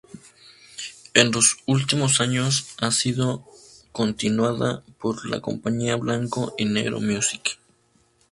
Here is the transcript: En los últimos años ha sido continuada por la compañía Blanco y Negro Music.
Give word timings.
En 1.13 1.31
los 1.31 1.57
últimos 1.67 2.21
años 2.21 2.69
ha 2.79 2.89
sido 2.89 3.45
continuada 3.91 4.81
por 4.99 5.27
la 5.29 5.41
compañía 5.41 5.95
Blanco 5.95 6.55
y 6.57 6.65
Negro 6.65 6.99
Music. 6.99 7.59